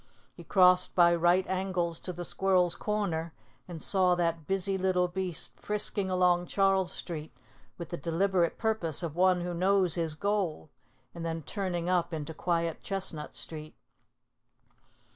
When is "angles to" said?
1.45-2.11